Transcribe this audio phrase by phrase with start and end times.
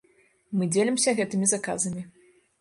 [0.61, 2.03] Мы дзелімся гэтымі заказамі.